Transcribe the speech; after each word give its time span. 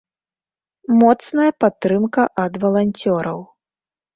Моцная 1.01 1.51
падтрымка 1.65 2.23
ад 2.45 2.53
валанцёраў. 2.65 3.39